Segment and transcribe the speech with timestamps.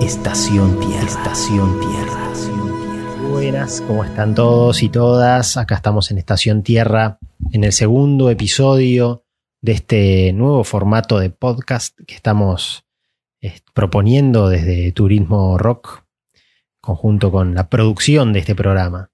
[0.00, 1.04] Estación Tierra.
[1.04, 2.32] Estación Tierra.
[3.30, 5.56] Buenas, ¿cómo están todos y todas?
[5.56, 7.18] Acá estamos en Estación Tierra,
[7.52, 9.24] en el segundo episodio
[9.60, 12.84] de este nuevo formato de podcast que estamos
[13.40, 16.04] eh, proponiendo desde Turismo Rock,
[16.80, 19.10] conjunto con la producción de este programa.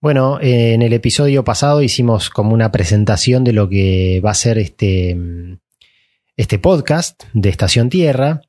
[0.00, 4.34] Bueno, eh, en el episodio pasado hicimos como una presentación de lo que va a
[4.34, 5.16] ser este,
[6.36, 8.42] este podcast de Estación Tierra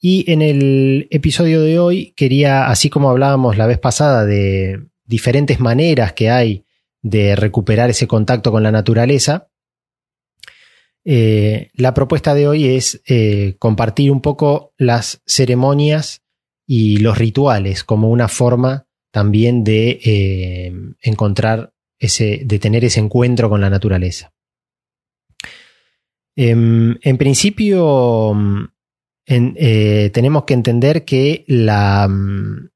[0.00, 5.60] y en el episodio de hoy quería, así como hablábamos la vez pasada de diferentes
[5.60, 6.64] maneras que hay
[7.02, 9.48] de recuperar ese contacto con la naturaleza,
[11.08, 16.22] eh, la propuesta de hoy es eh, compartir un poco las ceremonias
[16.66, 23.48] y los rituales como una forma también de eh, encontrar ese, de tener ese encuentro
[23.48, 24.32] con la naturaleza.
[26.34, 28.34] Em, en principio,
[29.26, 32.70] eh, tenemos que entender que la, mm,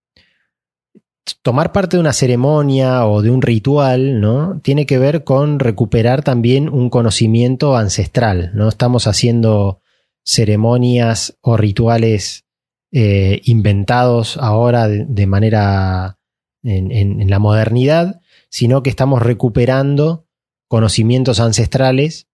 [1.42, 4.60] tomar parte de una ceremonia o de un ritual, ¿no?
[4.62, 8.68] Tiene que ver con recuperar también un conocimiento ancestral, ¿no?
[8.68, 9.80] Estamos haciendo
[10.24, 12.44] ceremonias o rituales
[12.92, 16.18] eh, inventados ahora de, manera
[16.62, 20.26] en, la modernidad, sino que estamos recuperando
[20.68, 22.26] conocimientos ancestrales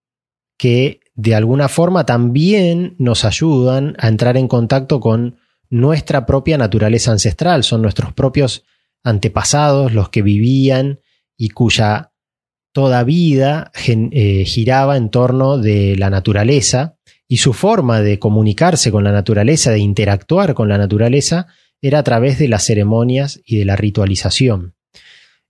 [0.59, 5.39] que de alguna forma también nos ayudan a entrar en contacto con
[5.71, 8.65] nuestra propia naturaleza ancestral, son nuestros propios
[9.03, 11.01] antepasados los que vivían
[11.37, 12.13] y cuya
[12.73, 19.03] toda vida eh, giraba en torno de la naturaleza y su forma de comunicarse con
[19.03, 21.47] la naturaleza, de interactuar con la naturaleza,
[21.81, 24.75] era a través de las ceremonias y de la ritualización.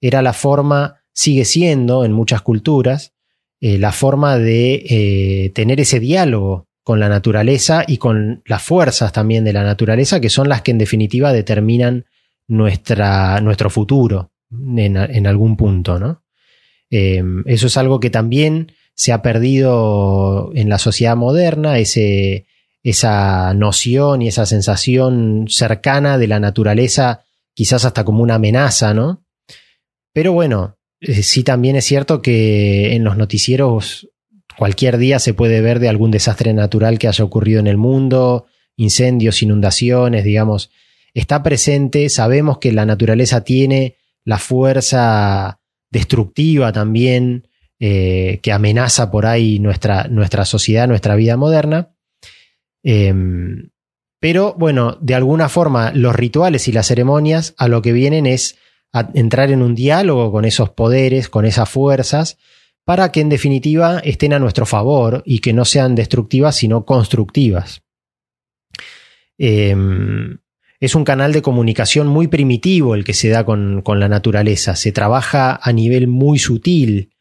[0.00, 3.15] Era la forma, sigue siendo en muchas culturas,
[3.60, 9.12] eh, la forma de eh, tener ese diálogo con la naturaleza y con las fuerzas
[9.12, 12.04] también de la naturaleza, que son las que en definitiva determinan
[12.48, 15.98] nuestra, nuestro futuro en, algún punto.
[15.98, 16.22] ¿no?
[16.90, 22.46] Eh, eso es algo que también se ha perdido en la sociedad moderna, ese,
[22.82, 29.24] esa noción y esa sensación cercana de la naturaleza, quizás hasta como una amenaza, ¿no?
[30.12, 30.76] Pero bueno,
[31.06, 34.08] sí también es cierto que en los noticieros
[34.56, 38.46] cualquier día se puede ver de algún desastre natural que haya ocurrido en el mundo,
[38.76, 40.70] incendios, inundaciones, digamos,
[41.14, 49.26] está presente, sabemos que la naturaleza tiene la fuerza destructiva también eh, que amenaza por
[49.26, 51.94] ahí nuestra, nuestra sociedad, nuestra vida moderna.
[52.82, 53.70] Em,
[54.18, 58.56] pero bueno, de alguna forma los rituales y las ceremonias a lo que vienen es
[59.14, 62.38] entrar en un diálogo con esos poderes, con esas fuerzas,
[62.84, 67.82] para que en definitiva estén a nuestro favor y que no sean destructivas, sino constructivas.
[69.38, 70.38] Em,
[70.78, 74.76] es un canal de comunicación muy primitivo el que se da con, la naturaleza.
[74.76, 77.12] Se trabaja a nivel muy sutil.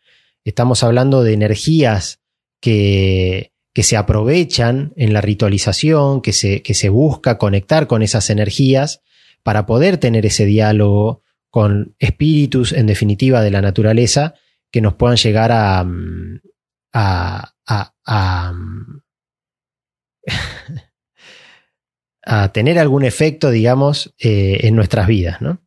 [0.44, 2.20] Estamos hablando de energías
[2.62, 8.30] que, que se aprovechan en la ritualización, que se, que se busca conectar con esas
[8.30, 9.02] energías
[9.42, 11.24] para poder tener ese diálogo
[11.56, 14.34] con espíritus, en definitiva, de la naturaleza,
[14.70, 16.42] que nos puedan llegar a, mm,
[16.92, 17.54] a,
[18.54, 19.02] mm,
[22.26, 25.42] a, tener algún efecto, digamos, eh, en nuestras vidas.
[25.42, 25.62] ¿no?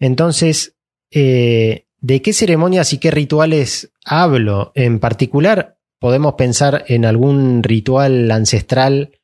[0.00, 0.76] Entonces,
[1.10, 4.70] eh, ¿de qué ceremonias y qué rituales hablo?
[4.74, 9.15] En particular, podemos pensar en algún ritual ancestral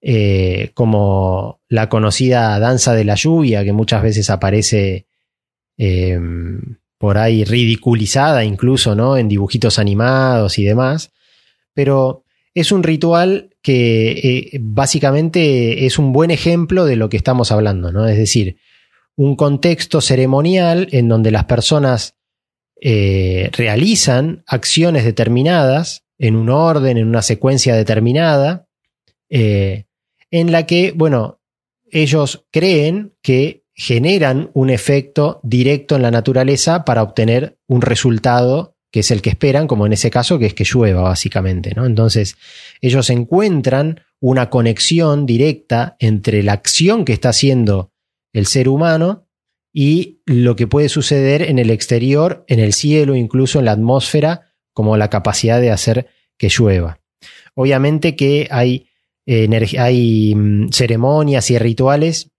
[0.00, 5.06] eh, como la conocida danza de la lluvia, que muchas veces aparece
[5.76, 9.16] em, por ahí ridiculizada incluso, ¿no?
[9.16, 11.10] En dibujitos animados y demás.
[11.74, 17.50] Pero es un ritual que eh, básicamente es un buen ejemplo de lo que estamos
[17.50, 18.06] hablando, ¿no?
[18.06, 18.58] Es decir,
[19.16, 22.14] un contexto ceremonial en donde las personas
[22.80, 28.66] eh, realizan acciones determinadas en un orden, en una secuencia determinada,
[30.30, 31.40] en la que, bueno,
[31.90, 39.00] ellos creen que generan un efecto directo en la naturaleza para obtener un resultado que
[39.00, 41.72] es el que esperan, como en ese caso, que es que llueva, básicamente.
[41.76, 41.84] ¿no?
[41.84, 42.36] Entonces,
[42.80, 47.92] ellos encuentran una conexión directa entre la acción que está haciendo
[48.32, 49.26] el ser humano
[49.72, 54.54] y lo que puede suceder en el exterior, en el cielo, incluso en la atmósfera,
[54.72, 56.08] como la capacidad de hacer
[56.38, 57.00] que llueva.
[57.54, 58.87] Obviamente que hay
[59.78, 62.30] hay mm, ceremonias y rituales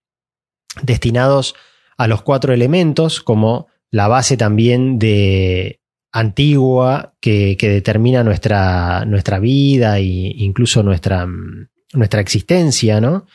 [0.81, 1.55] destinados
[1.97, 5.81] a los cuatro elementos como la base también de
[6.11, 13.25] antigua que, determina nuestra, nuestra vida e incluso nuestra, mm, nuestra existencia, ¿no?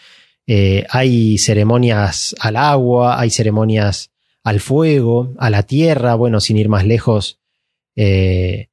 [0.46, 4.10] Eh, hay ceremonias al agua, hay ceremonias
[4.42, 7.40] al fuego, a la tierra, bueno, sin ir más lejos,
[7.96, 8.68] eh,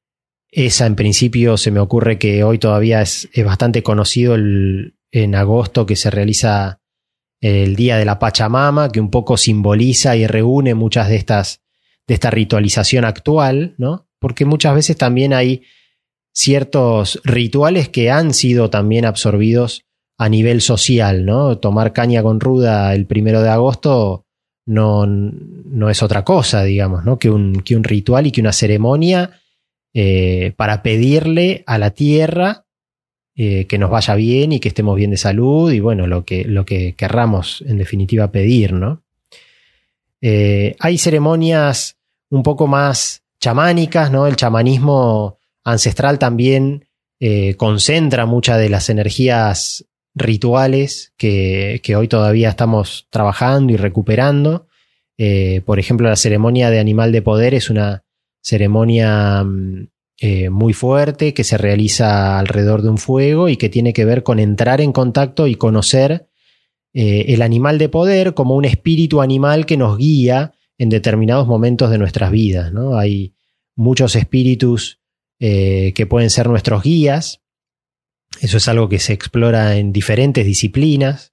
[0.52, 5.86] esa en principio se me ocurre que hoy todavía es, bastante conocido el, en agosto
[5.86, 6.80] que se realiza
[7.40, 11.62] el Día de la Pachamama, que un poco simboliza y reúne muchas de estas,
[12.06, 14.06] de esta ritualización actual, ¿no?
[14.20, 15.62] Porque muchas veces también hay
[16.34, 19.84] ciertos rituales que han sido también absorbidos
[20.18, 21.58] a nivel social, ¿no?
[21.58, 24.26] Tomar caña con ruda el primero de agosto
[24.66, 27.18] no, no es otra cosa, digamos, ¿no?
[27.18, 29.41] Que un, que un ritual y que una ceremonia
[29.94, 32.64] eh, para pedirle a la tierra
[33.34, 36.44] eh, que nos vaya bien y que estemos bien de salud y bueno, lo que,
[36.44, 39.02] lo que querramos en definitiva pedir, ¿no?
[40.22, 41.98] Eh, hay ceremonias
[42.30, 44.26] un poco más chamánicas, ¿no?
[44.26, 46.86] El chamanismo ancestral también
[47.56, 54.66] concentra muchas de las energías rituales que, hoy todavía estamos trabajando y recuperando.
[55.64, 58.02] Por ejemplo, la ceremonia de animal de poder es una
[58.42, 63.92] ceremonia mm, eh, muy fuerte que se realiza alrededor de un fuego y que tiene
[63.92, 66.28] que ver con entrar en contacto y conocer
[66.92, 71.90] eh, el animal de poder como un espíritu animal que nos guía en determinados momentos
[71.90, 72.72] de nuestras vidas.
[72.72, 72.98] ¿no?
[72.98, 73.34] Hay
[73.74, 74.98] muchos espíritus
[75.38, 77.42] que pueden ser nuestros guías,
[78.40, 81.32] eso es algo que se explora en diferentes disciplinas.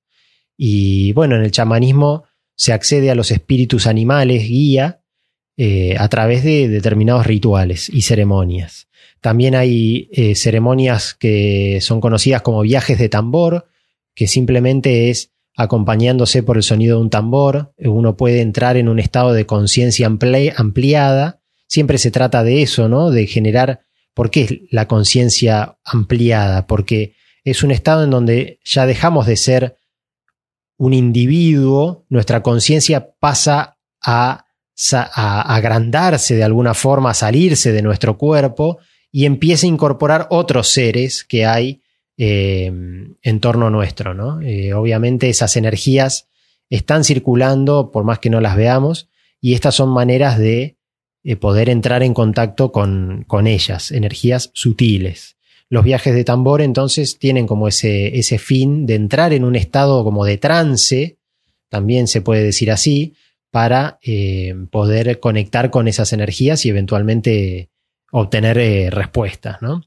[0.57, 4.98] Y bueno, en el chamanismo se accede a los espíritus animales, guía,
[5.61, 8.87] eh, a través de determinados rituales y ceremonias.
[9.19, 13.67] También hay eh, ceremonias que son conocidas como viajes de tambor,
[14.15, 17.73] que simplemente es acompañándose por el sonido de un tambor.
[17.77, 21.41] Uno puede entrar en un estado de conciencia ampliada.
[21.67, 23.11] Siempre se trata de eso, ¿no?
[23.11, 23.81] De generar
[24.19, 26.67] ¿Por qué es la conciencia ampliada?
[26.67, 27.15] Porque
[27.45, 29.77] es un estado en donde ya dejamos de ser
[30.75, 34.45] un individuo, nuestra conciencia pasa a,
[34.93, 38.79] agrandarse de alguna forma, a salirse de nuestro cuerpo
[39.11, 41.81] y empieza a incorporar otros seres que hay
[42.17, 42.65] eh,
[43.21, 44.13] en torno nuestro.
[44.13, 44.41] ¿no?
[44.41, 46.27] Eh, obviamente esas energías
[46.69, 49.09] están circulando por más que no las veamos
[49.41, 50.77] y estas son maneras de
[51.23, 55.37] eh, poder entrar en contacto con, con, ellas, energías sutiles.
[55.69, 60.03] Los viajes de tambor entonces tienen como ese, ese fin de entrar en un estado
[60.03, 61.17] como de trance,
[61.69, 63.13] también se puede decir así,
[63.51, 67.69] para eh, poder conectar con esas energías y eventualmente
[68.11, 69.61] obtener eh, respuestas.
[69.61, 69.83] ¿no?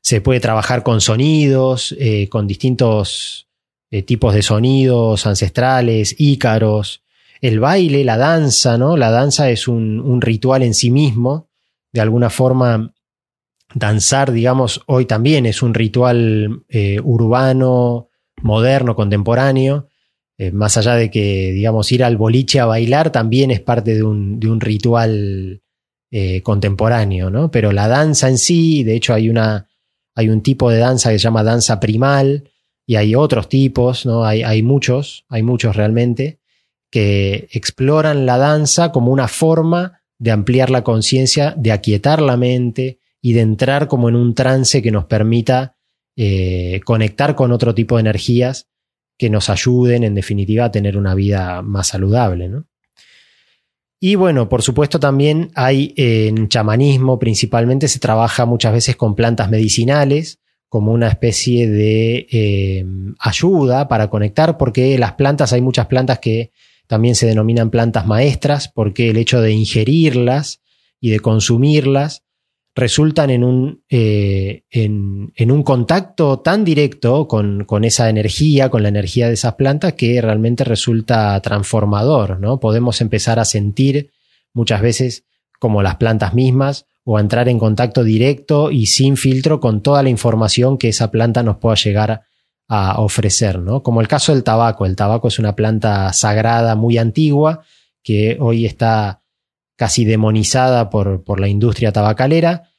[0.00, 1.94] Se puede trabajar con sonidos,
[2.28, 3.48] con distintos
[4.04, 7.02] tipos de sonidos ancestrales, ícaros,
[7.42, 8.96] el baile, la danza, ¿no?
[8.96, 11.48] La danza es un, ritual en sí mismo.
[11.92, 12.94] De alguna forma,
[13.74, 18.08] danzar, digamos, hoy también es un ritual eh, urbano,
[18.40, 19.88] moderno, contemporáneo.
[20.42, 24.02] Eh, más allá de que, digamos, ir al boliche a bailar también es parte de
[24.02, 25.62] un, ritual
[26.10, 27.52] eh, contemporáneo, ¿no?
[27.52, 29.68] Pero la danza en sí, de hecho hay una,
[30.16, 32.50] hay un tipo de danza que se llama danza primal
[32.84, 34.24] y hay otros tipos, ¿no?
[34.24, 36.40] Hay, hay muchos, hay muchos realmente
[36.90, 42.98] que exploran la danza como una forma de ampliar la conciencia, de aquietar la mente
[43.20, 45.76] y de entrar como en un trance que nos permita
[46.16, 48.71] eh, conectar con otro tipo de energías
[49.22, 52.50] que nos ayuden en definitiva a tener una vida más saludable.
[54.00, 59.48] Y bueno, por supuesto también hay en chamanismo principalmente se trabaja muchas veces con plantas
[59.48, 62.84] medicinales como una especie de eh,
[63.20, 66.50] ayuda para conectar, porque las plantas, hay muchas plantas que
[66.88, 70.62] también se denominan plantas maestras porque el hecho de ingerirlas
[71.00, 72.24] y de consumirlas
[72.74, 79.28] resultan en un, eh, en, un contacto tan directo con, esa energía, con la energía
[79.28, 82.40] de esas plantas, que realmente resulta transformador.
[82.40, 82.60] ¿no?
[82.60, 84.10] Podemos empezar a sentir
[84.54, 85.24] muchas veces
[85.58, 90.02] como las plantas mismas o a entrar en contacto directo y sin filtro con toda
[90.02, 92.22] la información que esa planta nos pueda llegar
[92.68, 93.82] a ofrecer, ¿no?
[93.82, 94.86] Como el caso del tabaco.
[94.86, 97.62] El tabaco es una planta sagrada muy antigua
[98.02, 99.21] que hoy está
[99.82, 102.70] casi demonizada por, por la industria tabacalera,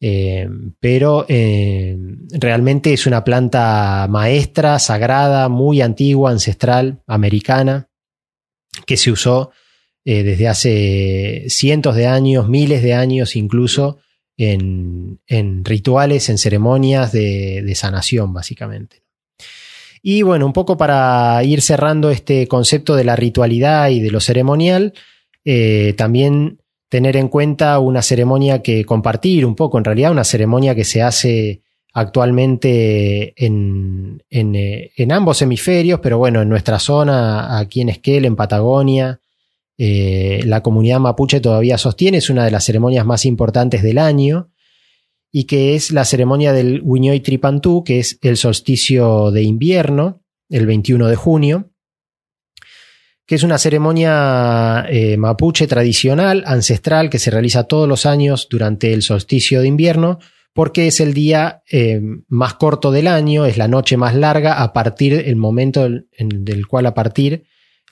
[0.00, 0.48] eh,
[0.80, 1.94] pero eh,
[2.30, 7.90] realmente es una planta maestra, sagrada, muy antigua, ancestral, americana,
[8.86, 9.50] que se usó
[10.06, 13.98] eh, desde hace cientos de años, miles de años incluso,
[14.38, 15.18] en,
[15.62, 19.02] rituales, en ceremonias de sanación, básicamente.
[20.00, 24.20] Y bueno, un poco para ir cerrando este concepto de la ritualidad y de lo
[24.20, 24.94] ceremonial,
[25.48, 30.74] eh, también tener en cuenta una ceremonia que compartir un poco, en realidad una ceremonia
[30.74, 31.62] que se hace
[31.94, 38.34] actualmente en, eh, en, ambos hemisferios, pero bueno, en nuestra zona, aquí en Esquel, en
[38.34, 39.20] Patagonia,
[39.78, 44.50] eh, la comunidad mapuche todavía sostiene, es una de las ceremonias más importantes del año,
[45.30, 50.66] y que es la ceremonia del Huiñoy Tripantú, que es el solsticio de invierno, el
[50.66, 51.70] 21 de junio,
[53.26, 58.92] que es una ceremonia eh, mapuche tradicional, ancestral, que se realiza todos los años durante
[58.92, 60.20] el solsticio de invierno,
[60.54, 64.72] porque es el día eh, más corto del año, es la noche más larga a
[64.72, 67.44] partir del momento del, cual a partir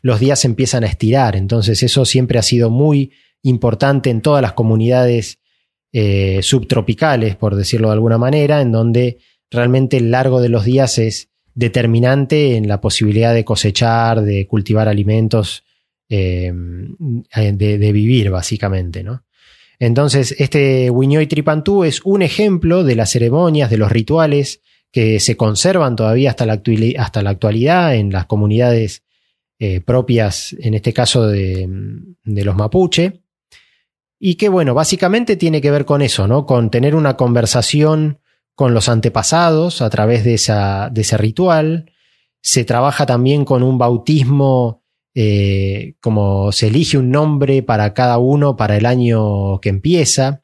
[0.02, 1.36] los días empiezan a estirar.
[1.36, 3.12] Entonces eso siempre ha sido muy
[3.42, 5.40] importante en todas las comunidades
[5.92, 9.18] eh, subtropicales, por decirlo de alguna manera, en donde
[9.50, 14.88] realmente el largo de los días es determinante en la posibilidad de cosechar, de cultivar
[14.88, 15.64] alimentos,
[16.08, 19.24] eh, de, de, vivir básicamente, ¿no?
[19.78, 24.60] Entonces, este Wiñoy Tripantú es un ejemplo de las ceremonias, de los rituales
[24.94, 29.02] que se conservan todavía hasta la, actualidad en las comunidades
[29.58, 31.68] eh, propias, en este caso de,
[32.22, 33.24] los mapuche,
[34.20, 36.46] y que, bueno, básicamente tiene que ver con eso, ¿no?
[36.46, 38.20] Con tener una conversación
[38.54, 41.92] con los antepasados a través de, esa, de ese ritual.
[42.42, 44.84] Se trabaja también con un bautismo
[45.16, 50.42] eh, como se elige un nombre para cada uno para el año que empieza.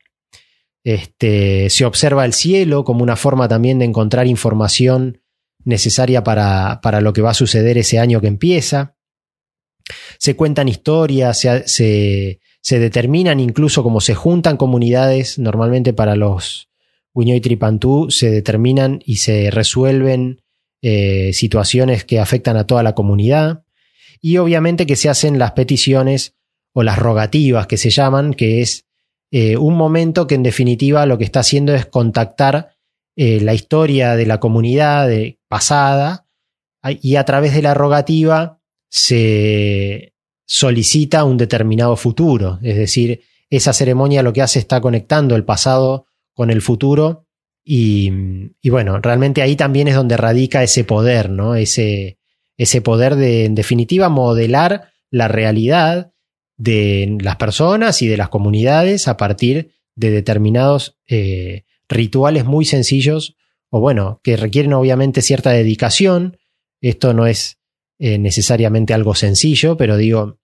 [0.85, 5.23] Este, se observa el cielo como una forma también de encontrar información
[5.65, 8.97] necesaria para, para lo que va a suceder ese año que empieza.
[10.19, 16.70] Se cuentan historias, se, se, determinan incluso como se juntan comunidades, normalmente para los
[17.15, 20.43] y Tripantú se determinan y se resuelven
[20.83, 23.65] eh, situaciones que afectan a toda la comunidad.
[24.21, 26.35] Y obviamente que se hacen las peticiones
[26.73, 28.87] o las rogativas que se llaman, que es
[29.31, 32.77] eh, un momento que en definitiva lo que está haciendo es contactar
[33.17, 35.09] eh, la historia de la comunidad
[35.49, 36.27] pasada
[37.03, 40.15] y a través de la rogativa se
[40.47, 46.07] solicita un determinado futuro, es decir, esa ceremonia lo que hace está conectando el pasado
[46.35, 47.27] con el futuro
[47.65, 48.11] y,
[48.61, 51.55] y bueno, realmente ahí también es donde radica ese poder, ¿no?
[51.55, 52.19] Ese,
[52.57, 56.13] ese poder de, en definitiva, modelar la realidad
[56.57, 63.37] de las personas y de las comunidades a partir de determinados eh, rituales muy sencillos
[63.71, 66.39] o bueno, que requieren obviamente cierta dedicación.
[66.83, 67.59] Esto no es
[67.99, 70.39] eh, necesariamente algo sencillo, pero digo,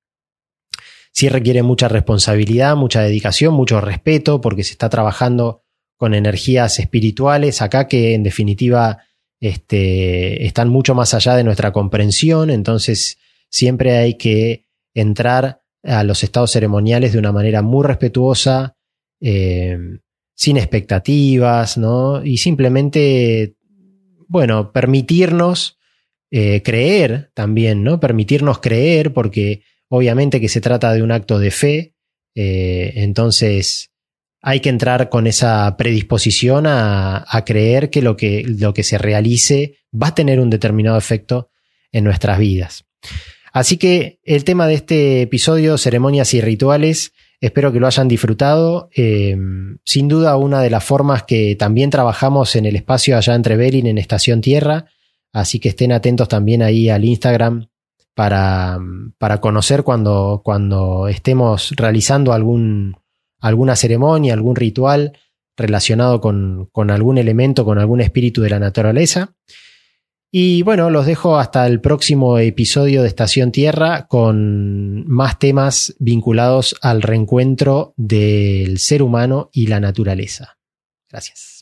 [1.13, 5.66] sí requiere mucha responsabilidad, mucha dedicación, mucho respeto, porque se está trabajando
[5.97, 8.99] con energías espirituales acá que en definitiva
[9.41, 13.19] este, están mucho más allá de nuestra comprensión, entonces
[13.51, 18.77] siempre hay que entrar a los estados ceremoniales de una manera muy respetuosa,
[19.21, 19.79] eh,
[20.35, 22.25] sin expectativas, ¿no?
[22.25, 23.57] Y simplemente,
[24.29, 25.79] bueno, permitirnos
[26.31, 28.01] eh, creer también, ¿no?
[28.01, 31.95] Permitirnos creer, porque obviamente que se trata de un acto de fe,
[32.35, 33.91] eh, entonces
[34.49, 39.79] hay que entrar con esa predisposición a, creer que lo, que lo que se realice
[39.93, 41.51] va a tener un determinado efecto
[41.91, 42.85] en nuestras vidas.
[43.53, 48.89] Así que el tema de este episodio, ceremonias y rituales, espero que lo hayan disfrutado.
[48.95, 49.37] Eh,
[49.85, 53.89] sin duda, una de las formas que también trabajamos en el espacio allá entre Berin
[53.89, 54.87] en Estación Tierra.
[55.33, 57.67] Así que estén atentos también ahí al Instagram
[58.15, 58.79] para,
[59.19, 62.95] para conocer cuando, cuando estemos realizando algún,
[63.41, 65.19] alguna ceremonia, algún ritual
[65.57, 69.35] relacionado con, algún elemento, con algún espíritu de la naturaleza.
[70.31, 76.77] Y bueno, los dejo hasta el próximo episodio de Estación Tierra con más temas vinculados
[76.83, 80.59] al reencuentro del ser humano y la naturaleza.
[81.09, 81.56] Gracias.